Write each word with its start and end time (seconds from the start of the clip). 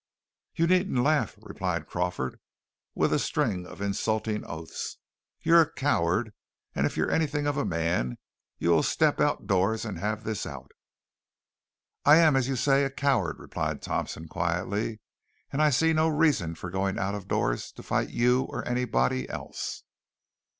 "You 0.55 0.65
needn't 0.65 1.03
laugh!" 1.03 1.37
replied 1.39 1.85
Crawford, 1.85 2.39
with 2.95 3.13
a 3.13 3.19
string 3.19 3.67
of 3.67 3.81
insulting 3.81 4.43
oaths. 4.45 4.97
"You're 5.43 5.61
a 5.61 5.71
coward; 5.71 6.33
and 6.73 6.87
if 6.87 6.97
you're 6.97 7.11
anything 7.11 7.45
of 7.45 7.55
a 7.55 7.63
man 7.65 8.17
you 8.57 8.71
will 8.71 8.81
step 8.81 9.19
out 9.21 9.41
of 9.41 9.45
doors 9.45 9.85
and 9.85 9.99
have 9.99 10.23
this 10.23 10.47
out." 10.47 10.71
"I 12.03 12.15
am, 12.15 12.35
as 12.35 12.47
you 12.47 12.55
say, 12.55 12.83
a 12.83 12.89
coward," 12.89 13.35
replied 13.37 13.83
Thompson 13.83 14.27
quietly, 14.27 15.01
"and 15.53 15.61
I 15.61 15.69
see 15.69 15.93
no 15.93 16.07
reason 16.09 16.55
for 16.55 16.71
going 16.71 16.97
out 16.97 17.13
of 17.13 17.27
doors 17.27 17.71
to 17.73 17.83
fight 17.83 18.09
you 18.09 18.45
or 18.49 18.67
anybody 18.67 19.29
else." 19.29 19.83